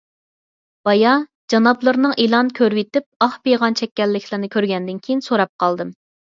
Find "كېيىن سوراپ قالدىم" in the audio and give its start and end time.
5.07-5.97